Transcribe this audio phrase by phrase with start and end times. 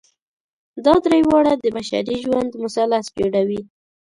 [0.85, 3.61] دا درې واړه د بشري ژوند مثلث جوړوي.